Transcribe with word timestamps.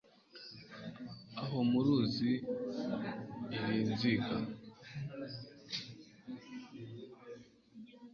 aho 1.41 1.57
muruzi 1.71 2.31
iri 3.57 3.81
zinga 3.99 4.37